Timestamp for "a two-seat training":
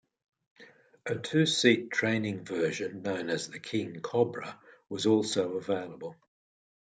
1.05-2.43